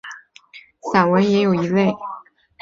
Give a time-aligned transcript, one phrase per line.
[0.89, 1.93] 散文中也有一类。